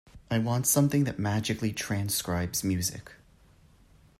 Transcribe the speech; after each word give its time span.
I 0.31 0.39
want 0.39 0.65
something 0.65 1.03
that 1.03 1.19
magically 1.19 1.71
transcribes 1.73 2.63
music. 2.63 3.11